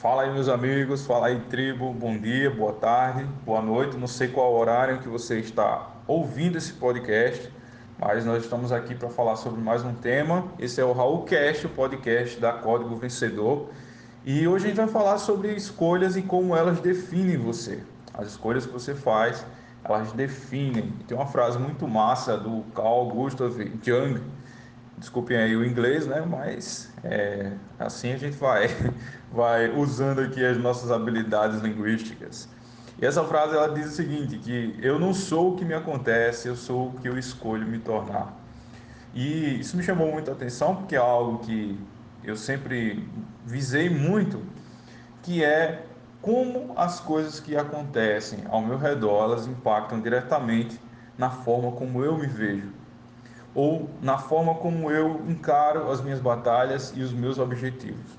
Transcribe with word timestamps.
Fala 0.00 0.22
aí, 0.22 0.32
meus 0.32 0.48
amigos, 0.48 1.04
fala 1.04 1.26
aí, 1.26 1.38
tribo, 1.50 1.92
bom 1.92 2.16
dia, 2.16 2.50
boa 2.50 2.72
tarde, 2.72 3.22
boa 3.44 3.60
noite. 3.60 3.98
Não 3.98 4.06
sei 4.06 4.28
qual 4.28 4.54
horário 4.54 4.98
que 5.00 5.06
você 5.06 5.38
está 5.40 5.90
ouvindo 6.06 6.56
esse 6.56 6.72
podcast, 6.72 7.52
mas 7.98 8.24
nós 8.24 8.42
estamos 8.42 8.72
aqui 8.72 8.94
para 8.94 9.10
falar 9.10 9.36
sobre 9.36 9.60
mais 9.60 9.84
um 9.84 9.92
tema. 9.92 10.48
Esse 10.58 10.80
é 10.80 10.84
o 10.86 10.92
Raul 10.92 11.24
Cast, 11.24 11.66
o 11.66 11.68
podcast 11.68 12.40
da 12.40 12.50
Código 12.50 12.96
Vencedor. 12.96 13.68
E 14.24 14.48
hoje 14.48 14.64
a 14.64 14.68
gente 14.68 14.78
vai 14.78 14.88
falar 14.88 15.18
sobre 15.18 15.52
escolhas 15.52 16.16
e 16.16 16.22
como 16.22 16.56
elas 16.56 16.80
definem 16.80 17.36
você. 17.36 17.82
As 18.14 18.28
escolhas 18.28 18.64
que 18.64 18.72
você 18.72 18.94
faz, 18.94 19.44
elas 19.84 20.12
definem. 20.12 20.94
Tem 21.06 21.14
uma 21.14 21.26
frase 21.26 21.58
muito 21.58 21.86
massa 21.86 22.38
do 22.38 22.62
Carl 22.74 23.06
Gustav 23.10 23.54
Jung, 23.82 24.18
desculpem 25.00 25.36
aí 25.36 25.56
o 25.56 25.64
inglês, 25.64 26.06
né? 26.06 26.20
Mas 26.20 26.92
é, 27.02 27.52
assim 27.78 28.12
a 28.12 28.16
gente 28.16 28.36
vai, 28.36 28.68
vai 29.32 29.70
usando 29.70 30.20
aqui 30.20 30.44
as 30.44 30.58
nossas 30.58 30.90
habilidades 30.90 31.60
linguísticas. 31.60 32.48
E 33.00 33.06
essa 33.06 33.24
frase 33.24 33.56
ela 33.56 33.72
diz 33.72 33.86
o 33.86 33.96
seguinte, 33.96 34.38
que 34.38 34.78
eu 34.80 34.98
não 34.98 35.14
sou 35.14 35.54
o 35.54 35.56
que 35.56 35.64
me 35.64 35.72
acontece, 35.72 36.48
eu 36.48 36.54
sou 36.54 36.88
o 36.88 36.92
que 37.00 37.08
eu 37.08 37.18
escolho 37.18 37.66
me 37.66 37.78
tornar. 37.78 38.38
E 39.14 39.58
isso 39.58 39.76
me 39.76 39.82
chamou 39.82 40.12
muita 40.12 40.32
atenção 40.32 40.76
porque 40.76 40.94
é 40.94 40.98
algo 40.98 41.38
que 41.38 41.80
eu 42.22 42.36
sempre 42.36 43.08
visei 43.44 43.88
muito, 43.88 44.42
que 45.22 45.42
é 45.42 45.86
como 46.20 46.74
as 46.76 47.00
coisas 47.00 47.40
que 47.40 47.56
acontecem 47.56 48.40
ao 48.50 48.60
meu 48.60 48.76
redor, 48.76 49.24
elas 49.24 49.46
impactam 49.46 49.98
diretamente 49.98 50.78
na 51.16 51.30
forma 51.30 51.72
como 51.72 52.04
eu 52.04 52.18
me 52.18 52.26
vejo 52.26 52.79
ou 53.54 53.90
na 54.00 54.18
forma 54.18 54.54
como 54.54 54.90
eu 54.90 55.22
encaro 55.28 55.90
as 55.90 56.00
minhas 56.00 56.20
batalhas 56.20 56.92
e 56.94 57.02
os 57.02 57.12
meus 57.12 57.38
objetivos. 57.38 58.18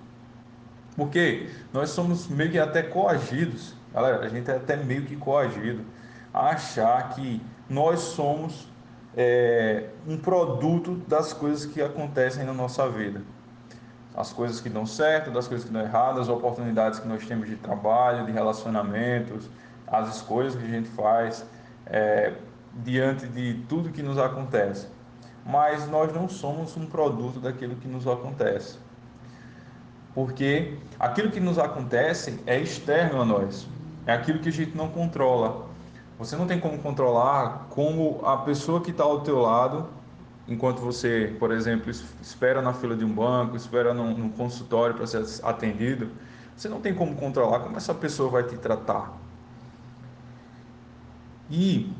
Porque 0.96 1.50
nós 1.72 1.90
somos 1.92 2.28
meio 2.28 2.52
que 2.52 2.60
até 2.60 2.84
coagidos, 2.84 3.74
galera, 3.94 4.26
a 4.26 4.28
gente 4.28 4.50
é 4.52 4.56
até 4.56 4.76
meio 4.76 5.06
que 5.06 5.16
coagido 5.16 5.86
a 6.34 6.50
achar 6.50 7.10
que 7.10 7.42
nós 7.70 8.00
somos 8.00 8.68
é, 9.16 9.90
um 10.08 10.18
produto 10.18 10.96
das 11.08 11.32
coisas 11.32 11.66
que 11.66 11.82
acontecem 11.82 12.44
na 12.44 12.54
nossa 12.54 12.90
vida. 12.90 13.22
As 14.14 14.34
coisas 14.34 14.60
que 14.60 14.70
dão 14.70 14.86
certo, 14.86 15.32
das 15.32 15.48
coisas 15.48 15.66
que 15.66 15.74
dão 15.74 15.82
errado, 15.82 16.20
as 16.20 16.28
oportunidades 16.28 17.00
que 17.00 17.08
nós 17.08 17.26
temos 17.26 17.48
de 17.48 17.56
trabalho, 17.56 18.26
de 18.26 18.32
relacionamentos, 18.34 19.50
as 19.88 20.18
escolhas 20.18 20.54
que 20.54 20.64
a 20.64 20.68
gente 20.68 20.90
faz 20.90 21.46
é, 21.86 22.34
diante 22.76 23.26
de 23.28 23.64
tudo 23.70 23.90
que 23.90 24.04
nos 24.04 24.18
acontece 24.18 24.88
mas 25.46 25.88
nós 25.90 26.14
não 26.14 26.30
somos 26.30 26.76
um 26.78 26.86
produto 26.86 27.40
daquilo 27.40 27.76
que 27.76 27.88
nos 27.88 28.08
acontece. 28.08 28.78
Porque 30.14 30.78
aquilo 31.00 31.32
que 31.32 31.40
nos 31.40 31.58
acontece 31.58 32.40
é 32.46 32.60
externo 32.60 33.22
a 33.22 33.26
nós, 33.26 33.68
é 34.06 34.14
aquilo 34.14 34.40
que 34.40 34.50
a 34.50 34.52
gente 34.52 34.76
não 34.76 34.90
controla. 34.90 35.68
Você 36.20 36.36
não 36.36 36.46
tem 36.46 36.60
como 36.60 36.78
controlar 36.78 37.68
como 37.70 38.22
a 38.24 38.38
pessoa 38.38 38.82
que 38.82 38.92
está 38.92 39.04
ao 39.04 39.22
teu 39.22 39.40
lado, 39.40 39.88
enquanto 40.48 40.80
você, 40.80 41.36
por 41.40 41.52
exemplo, 41.52 41.90
espera 42.22 42.62
na 42.62 42.74
fila 42.74 42.96
de 42.96 43.06
um 43.06 43.12
banco, 43.12 43.56
espera 43.56 43.94
num, 43.94 44.16
num 44.16 44.30
consultório 44.30 44.96
para 44.96 45.08
ser 45.08 45.24
atendido, 45.44 46.12
você 46.56 46.70
não 46.70 46.80
tem 46.80 46.94
como 46.94 47.16
controlar 47.16 47.62
como 47.62 47.78
essa 47.78 47.94
pessoa 47.94 48.30
vai 48.30 48.44
te 48.44 48.58
tratar. 48.58 49.18
E 51.50 51.92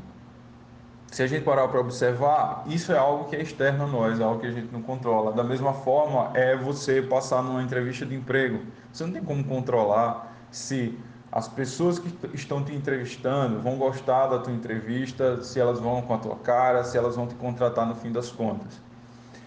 se 1.12 1.22
a 1.22 1.26
gente 1.26 1.44
parar 1.44 1.68
para 1.68 1.78
observar, 1.78 2.64
isso 2.66 2.90
é 2.90 2.96
algo 2.96 3.26
que 3.26 3.36
é 3.36 3.42
externo 3.42 3.84
a 3.84 3.86
nós, 3.86 4.18
é 4.18 4.24
algo 4.24 4.40
que 4.40 4.46
a 4.46 4.50
gente 4.50 4.72
não 4.72 4.80
controla. 4.80 5.30
Da 5.30 5.44
mesma 5.44 5.74
forma, 5.74 6.30
é 6.32 6.56
você 6.56 7.02
passar 7.02 7.42
numa 7.42 7.62
entrevista 7.62 8.06
de 8.06 8.14
emprego. 8.14 8.60
Você 8.90 9.04
não 9.04 9.12
tem 9.12 9.22
como 9.22 9.44
controlar 9.44 10.34
se 10.50 10.98
as 11.30 11.48
pessoas 11.48 11.98
que 11.98 12.08
estão 12.32 12.64
te 12.64 12.74
entrevistando 12.74 13.60
vão 13.60 13.76
gostar 13.76 14.28
da 14.28 14.38
tua 14.38 14.54
entrevista, 14.54 15.44
se 15.44 15.60
elas 15.60 15.78
vão 15.78 16.00
com 16.00 16.14
a 16.14 16.18
tua 16.18 16.36
cara, 16.36 16.82
se 16.82 16.96
elas 16.96 17.14
vão 17.14 17.26
te 17.26 17.34
contratar 17.34 17.86
no 17.86 17.94
fim 17.94 18.10
das 18.10 18.30
contas. 18.30 18.80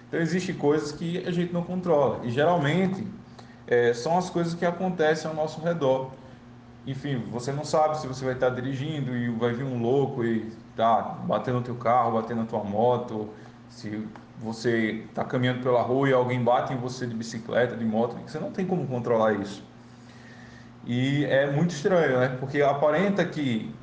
Então, 0.07 0.19
existem 0.19 0.53
coisas 0.53 0.91
que 0.91 1.27
a 1.27 1.31
gente 1.31 1.51
não 1.51 1.63
controla. 1.63 2.19
E 2.23 2.29
geralmente 2.29 3.07
é, 3.65 3.91
são 3.91 4.19
as 4.19 4.29
coisas 4.29 4.53
que 4.53 4.67
acontecem 4.67 5.27
ao 5.27 5.35
nosso 5.35 5.59
redor. 5.61 6.11
Enfim, 6.87 7.23
você 7.31 7.51
não 7.51 7.65
sabe 7.65 7.97
se 7.99 8.07
você 8.07 8.23
vai 8.23 8.35
estar 8.35 8.49
dirigindo 8.49 9.15
e 9.15 9.29
vai 9.29 9.51
vir 9.53 9.63
um 9.63 9.81
louco 9.81 10.23
e 10.23 10.51
tá 10.75 11.01
bater 11.01 11.53
no 11.53 11.61
teu 11.61 11.75
carro, 11.75 12.13
bater 12.13 12.35
na 12.35 12.45
tua 12.45 12.63
moto, 12.63 13.29
se 13.69 14.07
você 14.39 15.03
está 15.09 15.23
caminhando 15.23 15.63
pela 15.63 15.81
rua 15.81 16.09
e 16.09 16.13
alguém 16.13 16.43
bate 16.43 16.73
em 16.73 16.77
você 16.77 17.07
de 17.07 17.15
bicicleta, 17.15 17.75
de 17.75 17.85
moto, 17.85 18.15
você 18.27 18.39
não 18.39 18.51
tem 18.51 18.65
como 18.65 18.85
controlar 18.85 19.33
isso. 19.33 19.63
E 20.85 21.25
é 21.25 21.49
muito 21.49 21.71
estranho, 21.71 22.19
né? 22.19 22.27
Porque 22.39 22.61
aparenta 22.61 23.25
que 23.25 23.73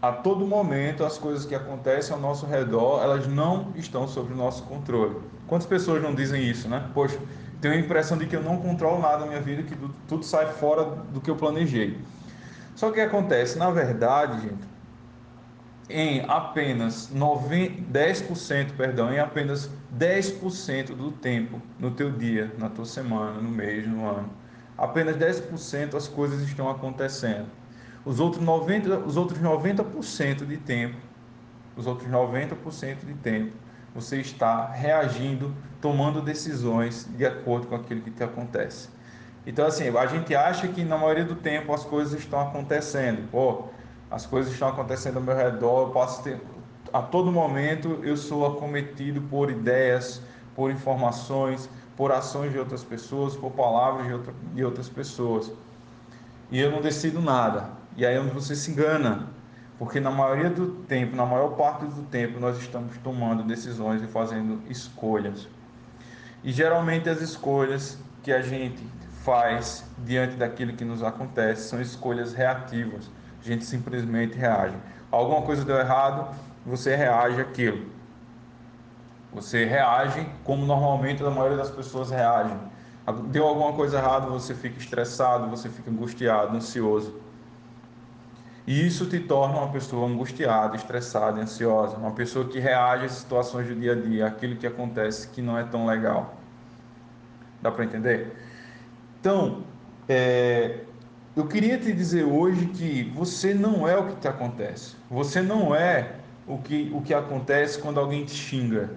a 0.00 0.12
todo 0.12 0.46
momento 0.46 1.04
as 1.04 1.18
coisas 1.18 1.44
que 1.44 1.54
acontecem 1.54 2.14
ao 2.14 2.20
nosso 2.20 2.46
redor, 2.46 3.02
elas 3.02 3.26
não 3.26 3.72
estão 3.76 4.08
sob 4.08 4.32
o 4.32 4.36
nosso 4.36 4.62
controle. 4.62 5.16
Quantas 5.46 5.66
pessoas 5.66 6.02
não 6.02 6.14
dizem 6.14 6.48
isso, 6.48 6.68
né? 6.68 6.88
Poxa, 6.94 7.18
tenho 7.60 7.74
a 7.74 7.76
impressão 7.76 8.16
de 8.16 8.26
que 8.26 8.36
eu 8.36 8.42
não 8.42 8.58
controlo 8.58 9.02
nada 9.02 9.18
na 9.18 9.26
minha 9.26 9.40
vida, 9.40 9.62
que 9.62 9.76
tudo 10.06 10.24
sai 10.24 10.46
fora 10.54 10.84
do 10.84 11.20
que 11.20 11.30
eu 11.30 11.36
planejei. 11.36 11.98
Só 12.78 12.92
que 12.92 13.00
acontece, 13.00 13.58
na 13.58 13.72
verdade, 13.72 14.40
gente, 14.40 14.68
em 15.90 16.24
apenas 16.28 17.10
10%, 17.12 18.76
perdão, 18.76 19.12
em 19.12 19.18
apenas 19.18 19.68
10% 19.98 20.94
do 20.94 21.10
tempo 21.10 21.60
no 21.76 21.90
teu 21.90 22.12
dia, 22.12 22.54
na 22.56 22.68
tua 22.68 22.84
semana, 22.84 23.40
no 23.40 23.50
mês, 23.50 23.84
no 23.84 24.08
ano. 24.08 24.30
Apenas 24.76 25.16
10% 25.16 25.96
as 25.96 26.06
coisas 26.06 26.40
estão 26.42 26.70
acontecendo. 26.70 27.48
Os 28.04 28.20
outros 28.20 28.44
90%, 28.44 29.04
os 29.04 29.16
outros 29.16 29.40
90% 29.40 30.46
de 30.46 30.56
tempo, 30.58 30.98
os 31.76 31.84
outros 31.84 32.08
90% 32.08 33.04
de 33.04 33.14
tempo, 33.14 33.56
você 33.92 34.20
está 34.20 34.70
reagindo, 34.70 35.52
tomando 35.80 36.22
decisões 36.22 37.08
de 37.16 37.26
acordo 37.26 37.66
com 37.66 37.74
aquilo 37.74 38.02
que 38.02 38.12
te 38.12 38.22
acontece. 38.22 38.88
Então 39.48 39.66
assim, 39.66 39.88
a 39.96 40.04
gente 40.04 40.34
acha 40.34 40.68
que 40.68 40.84
na 40.84 40.98
maioria 40.98 41.24
do 41.24 41.34
tempo 41.34 41.72
as 41.72 41.82
coisas 41.82 42.20
estão 42.20 42.38
acontecendo. 42.38 43.30
Pô, 43.30 43.64
as 44.10 44.26
coisas 44.26 44.52
estão 44.52 44.68
acontecendo 44.68 45.16
ao 45.16 45.22
meu 45.22 45.34
redor, 45.34 45.86
eu 45.86 45.90
posso 45.90 46.22
ter, 46.22 46.38
a 46.92 47.00
todo 47.00 47.32
momento 47.32 47.98
eu 48.02 48.14
sou 48.14 48.46
acometido 48.46 49.22
por 49.22 49.50
ideias, 49.50 50.20
por 50.54 50.70
informações, 50.70 51.66
por 51.96 52.12
ações 52.12 52.52
de 52.52 52.58
outras 52.58 52.84
pessoas, 52.84 53.36
por 53.36 53.50
palavras 53.52 54.06
de, 54.06 54.12
outra, 54.12 54.34
de 54.54 54.62
outras 54.62 54.86
pessoas. 54.90 55.50
E 56.50 56.60
eu 56.60 56.70
não 56.70 56.82
decido 56.82 57.18
nada. 57.18 57.70
E 57.96 58.04
aí 58.04 58.16
é 58.16 58.20
você 58.20 58.54
se 58.54 58.70
engana. 58.70 59.28
Porque 59.78 59.98
na 59.98 60.10
maioria 60.10 60.50
do 60.50 60.66
tempo, 60.84 61.16
na 61.16 61.24
maior 61.24 61.56
parte 61.56 61.86
do 61.86 62.02
tempo, 62.02 62.38
nós 62.38 62.58
estamos 62.58 62.98
tomando 62.98 63.42
decisões 63.44 64.02
e 64.02 64.06
fazendo 64.06 64.60
escolhas. 64.68 65.48
E 66.44 66.52
geralmente 66.52 67.08
as 67.08 67.22
escolhas 67.22 67.96
que 68.22 68.30
a 68.30 68.42
gente 68.42 68.84
faz 69.24 69.84
diante 69.98 70.36
daquilo 70.36 70.72
que 70.74 70.84
nos 70.84 71.02
acontece 71.02 71.68
são 71.68 71.80
escolhas 71.80 72.32
reativas 72.32 73.10
a 73.40 73.44
gente 73.44 73.64
simplesmente 73.64 74.36
reage. 74.36 74.76
Alguma 75.10 75.42
coisa 75.42 75.64
deu 75.64 75.78
errado, 75.78 76.34
você 76.66 76.94
reage 76.94 77.40
aquilo. 77.40 77.86
Você 79.32 79.64
reage 79.64 80.26
como 80.44 80.66
normalmente 80.66 81.22
a 81.22 81.30
maioria 81.30 81.56
das 81.56 81.70
pessoas 81.70 82.10
reagem. 82.10 82.56
Deu 83.30 83.46
alguma 83.46 83.72
coisa 83.72 83.98
errada, 83.98 84.26
você 84.26 84.54
fica 84.54 84.78
estressado, 84.78 85.48
você 85.48 85.68
fica 85.68 85.90
angustiado, 85.90 86.56
ansioso. 86.56 87.20
E 88.66 88.86
isso 88.86 89.06
te 89.06 89.18
torna 89.18 89.56
uma 89.56 89.68
pessoa 89.68 90.06
angustiada, 90.06 90.76
estressada, 90.76 91.40
ansiosa, 91.40 91.96
uma 91.96 92.10
pessoa 92.10 92.46
que 92.46 92.58
reage 92.58 93.06
às 93.06 93.12
situações 93.12 93.66
do 93.66 93.74
dia 93.74 93.92
a 93.92 93.94
dia, 93.94 94.26
aquilo 94.26 94.56
que 94.56 94.66
acontece 94.66 95.28
que 95.28 95.40
não 95.40 95.56
é 95.56 95.64
tão 95.64 95.86
legal. 95.86 96.34
Dá 97.62 97.70
para 97.70 97.84
entender? 97.84 98.36
Então, 99.20 99.64
é, 100.08 100.80
eu 101.36 101.46
queria 101.46 101.76
te 101.78 101.92
dizer 101.92 102.24
hoje 102.24 102.66
que 102.66 103.04
você 103.14 103.52
não 103.52 103.86
é 103.86 103.96
o 103.96 104.06
que 104.06 104.16
te 104.16 104.28
acontece. 104.28 104.96
Você 105.10 105.42
não 105.42 105.74
é 105.74 106.12
o 106.46 106.58
que, 106.58 106.90
o 106.94 107.02
que 107.02 107.12
acontece 107.12 107.78
quando 107.78 107.98
alguém 107.98 108.24
te 108.24 108.34
xinga. 108.34 108.90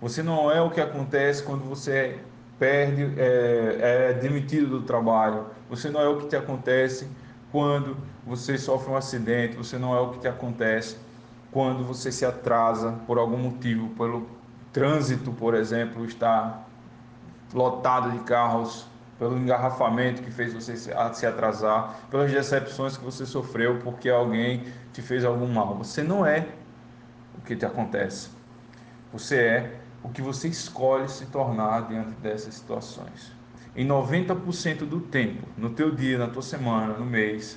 Você 0.00 0.22
não 0.22 0.50
é 0.50 0.60
o 0.60 0.70
que 0.70 0.80
acontece 0.80 1.42
quando 1.42 1.64
você 1.64 2.18
perde, 2.58 3.12
é, 3.18 4.10
é 4.10 4.12
demitido 4.14 4.68
do 4.68 4.82
trabalho. 4.82 5.46
Você 5.68 5.90
não 5.90 6.00
é 6.00 6.08
o 6.08 6.18
que 6.18 6.26
te 6.26 6.36
acontece 6.36 7.06
quando 7.50 7.96
você 8.26 8.56
sofre 8.58 8.90
um 8.90 8.96
acidente. 8.96 9.56
Você 9.56 9.78
não 9.78 9.94
é 9.94 10.00
o 10.00 10.10
que 10.10 10.18
te 10.18 10.28
acontece 10.28 10.96
quando 11.50 11.84
você 11.84 12.10
se 12.10 12.24
atrasa 12.24 12.92
por 13.06 13.18
algum 13.18 13.36
motivo, 13.36 13.88
pelo 13.90 14.26
trânsito, 14.72 15.30
por 15.32 15.54
exemplo, 15.54 16.04
está 16.04 16.64
lotado 17.52 18.10
de 18.10 18.18
carros 18.20 18.90
pelo 19.22 19.38
engarrafamento 19.38 20.20
que 20.20 20.32
fez 20.32 20.52
você 20.52 20.76
se 20.76 20.90
atrasar, 21.24 22.08
pelas 22.10 22.28
decepções 22.32 22.96
que 22.96 23.04
você 23.04 23.24
sofreu 23.24 23.78
porque 23.78 24.08
alguém 24.08 24.64
te 24.92 25.00
fez 25.00 25.24
algum 25.24 25.46
mal. 25.46 25.76
Você 25.76 26.02
não 26.02 26.26
é 26.26 26.48
o 27.38 27.40
que 27.42 27.54
te 27.54 27.64
acontece. 27.64 28.30
Você 29.12 29.36
é 29.36 29.76
o 30.02 30.08
que 30.08 30.20
você 30.20 30.48
escolhe 30.48 31.08
se 31.08 31.26
tornar 31.26 31.86
diante 31.86 32.10
dessas 32.20 32.52
situações. 32.52 33.30
em 33.76 33.86
90% 33.86 34.78
do 34.78 34.98
tempo, 34.98 35.46
no 35.56 35.70
teu 35.70 35.94
dia, 35.94 36.18
na 36.18 36.26
tua 36.26 36.42
semana, 36.42 36.94
no 36.94 37.06
mês, 37.06 37.56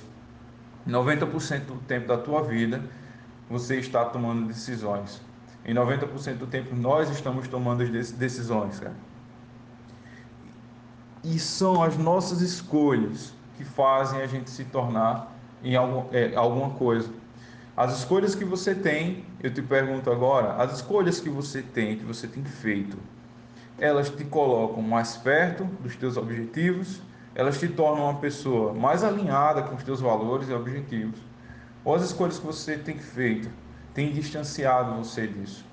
90% 0.86 1.64
do 1.64 1.78
tempo 1.78 2.06
da 2.06 2.16
tua 2.16 2.44
vida, 2.44 2.80
você 3.50 3.80
está 3.80 4.04
tomando 4.04 4.46
decisões. 4.46 5.20
Em 5.64 5.74
90% 5.74 6.36
do 6.36 6.46
tempo 6.46 6.76
nós 6.76 7.10
estamos 7.10 7.48
tomando 7.48 7.84
decisões, 7.84 8.78
cara. 8.78 8.94
E 11.28 11.40
são 11.40 11.82
as 11.82 11.98
nossas 11.98 12.40
escolhas 12.40 13.34
que 13.56 13.64
fazem 13.64 14.20
a 14.20 14.28
gente 14.28 14.48
se 14.48 14.62
tornar 14.62 15.36
em 15.60 15.74
algum, 15.74 16.04
é, 16.12 16.36
alguma 16.36 16.70
coisa. 16.70 17.10
As 17.76 17.98
escolhas 17.98 18.36
que 18.36 18.44
você 18.44 18.76
tem, 18.76 19.24
eu 19.42 19.52
te 19.52 19.60
pergunto 19.60 20.08
agora, 20.08 20.54
as 20.62 20.74
escolhas 20.74 21.18
que 21.18 21.28
você 21.28 21.62
tem, 21.62 21.96
que 21.96 22.04
você 22.04 22.28
tem 22.28 22.44
feito, 22.44 22.96
elas 23.76 24.08
te 24.08 24.22
colocam 24.22 24.80
mais 24.80 25.16
perto 25.16 25.64
dos 25.80 25.96
teus 25.96 26.16
objetivos, 26.16 27.02
elas 27.34 27.58
te 27.58 27.66
tornam 27.66 28.04
uma 28.04 28.20
pessoa 28.20 28.72
mais 28.72 29.02
alinhada 29.02 29.64
com 29.64 29.74
os 29.74 29.82
teus 29.82 30.00
valores 30.00 30.48
e 30.48 30.52
objetivos. 30.52 31.18
Ou 31.84 31.96
as 31.96 32.02
escolhas 32.02 32.38
que 32.38 32.46
você 32.46 32.78
tem 32.78 32.98
feito 32.98 33.50
têm 33.92 34.12
distanciado 34.12 34.94
você 34.94 35.26
disso. 35.26 35.66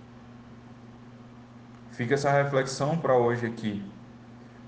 Fica 1.91 2.15
essa 2.15 2.31
reflexão 2.31 2.97
para 2.97 3.15
hoje 3.15 3.45
aqui, 3.45 3.83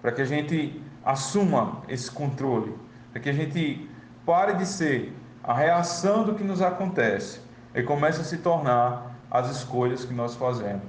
para 0.05 0.11
que 0.11 0.21
a 0.21 0.25
gente 0.25 0.79
assuma 1.03 1.81
esse 1.89 2.11
controle, 2.11 2.75
para 3.11 3.19
que 3.19 3.27
a 3.27 3.33
gente 3.33 3.89
pare 4.23 4.53
de 4.53 4.63
ser 4.63 5.11
a 5.43 5.51
reação 5.51 6.23
do 6.23 6.35
que 6.35 6.43
nos 6.43 6.61
acontece 6.61 7.41
e 7.73 7.81
comece 7.81 8.21
a 8.21 8.23
se 8.23 8.37
tornar 8.37 9.15
as 9.31 9.49
escolhas 9.49 10.05
que 10.05 10.13
nós 10.13 10.35
fazemos. 10.35 10.83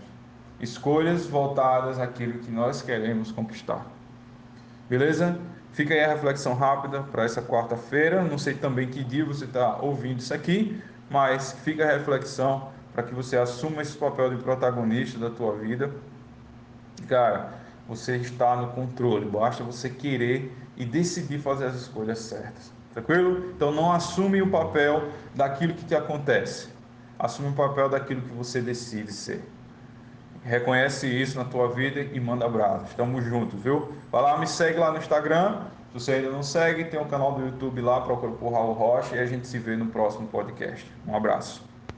Escolhas 0.60 1.26
voltadas 1.26 1.98
àquilo 1.98 2.40
que 2.40 2.50
nós 2.50 2.82
queremos 2.82 3.32
conquistar. 3.32 3.86
Beleza? 4.86 5.38
Fica 5.72 5.94
aí 5.94 6.04
a 6.04 6.08
reflexão 6.08 6.52
rápida 6.52 7.02
para 7.04 7.24
essa 7.24 7.40
quarta-feira. 7.40 8.22
Não 8.22 8.36
sei 8.36 8.52
também 8.52 8.86
que 8.88 9.02
dia 9.02 9.24
você 9.24 9.46
está 9.46 9.78
ouvindo 9.78 10.18
isso 10.18 10.34
aqui, 10.34 10.78
mas 11.08 11.52
fica 11.64 11.84
a 11.84 11.96
reflexão 11.96 12.68
para 12.92 13.02
que 13.02 13.14
você 13.14 13.38
assuma 13.38 13.80
esse 13.80 13.96
papel 13.96 14.36
de 14.36 14.42
protagonista 14.42 15.18
da 15.18 15.30
tua 15.30 15.56
vida. 15.56 15.90
Cara, 17.08 17.64
você 17.88 18.16
está 18.16 18.56
no 18.56 18.68
controle, 18.68 19.26
basta 19.26 19.62
você 19.62 19.88
querer 19.88 20.54
e 20.76 20.84
decidir 20.84 21.38
fazer 21.38 21.66
as 21.66 21.74
escolhas 21.74 22.18
certas. 22.18 22.72
Tranquilo? 22.92 23.50
Então 23.54 23.70
não 23.70 23.92
assume 23.92 24.42
o 24.42 24.50
papel 24.50 25.10
daquilo 25.34 25.74
que 25.74 25.84
te 25.84 25.94
acontece. 25.94 26.68
Assume 27.18 27.50
o 27.50 27.52
papel 27.52 27.88
daquilo 27.88 28.22
que 28.22 28.34
você 28.34 28.60
decide 28.60 29.12
ser. 29.12 29.42
Reconhece 30.42 31.06
isso 31.06 31.36
na 31.36 31.44
tua 31.44 31.68
vida 31.68 32.00
e 32.00 32.20
manda 32.20 32.46
abraços. 32.46 32.94
Tamo 32.94 33.20
juntos, 33.20 33.60
viu? 33.60 33.92
Vai 34.10 34.22
lá, 34.22 34.38
me 34.38 34.46
segue 34.46 34.78
lá 34.78 34.92
no 34.92 34.98
Instagram. 34.98 35.62
Se 35.88 35.94
você 35.94 36.12
ainda 36.12 36.30
não 36.30 36.42
segue, 36.42 36.84
tem 36.84 37.00
um 37.00 37.08
canal 37.08 37.32
do 37.32 37.44
YouTube 37.44 37.80
lá, 37.80 38.00
procura 38.00 38.32
por 38.32 38.52
Raul 38.52 38.72
Rocha 38.72 39.16
e 39.16 39.18
a 39.18 39.26
gente 39.26 39.46
se 39.46 39.58
vê 39.58 39.76
no 39.76 39.86
próximo 39.86 40.28
podcast. 40.28 40.90
Um 41.06 41.16
abraço. 41.16 41.75